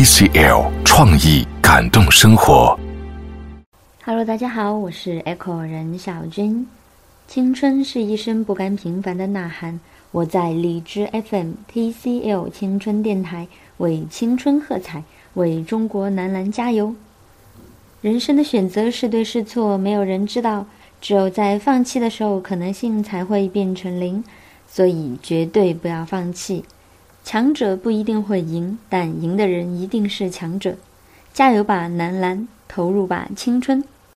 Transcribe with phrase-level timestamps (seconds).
[0.00, 2.74] TCL 创意感动生活。
[4.02, 6.66] Hello，大家好，我是 Echo 任小军。
[7.28, 9.78] 青春是一声不甘平凡的呐喊，
[10.10, 16.94] 我在荔枝 FM TCL 青春电台为青春喝彩，为中国男篮加油。
[18.00, 20.64] 人生的选择是对是错，没有人知道，
[21.02, 24.24] 只有在放弃的时候，可能性才会变成零。
[24.66, 26.64] 所以绝对不要放弃。
[27.32, 30.74] 强者不一定会赢，但赢的人一定是强者。
[31.32, 32.48] 加油吧，男篮！
[32.66, 33.84] 投入吧，青春！